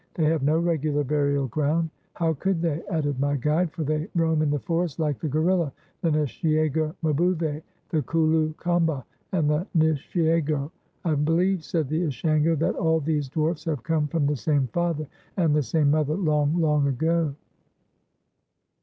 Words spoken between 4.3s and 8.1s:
in the forest hke the gorilla, the nshiego mbouve, the